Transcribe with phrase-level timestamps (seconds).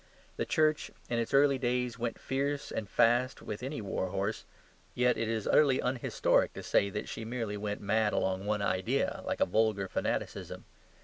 [0.37, 4.45] The Church in its early days went fierce and fast with any warhorse;
[4.95, 9.21] yet it is utterly unhistoric to say that she merely went mad along one idea,
[9.27, 10.65] like a vulgar fanaticism.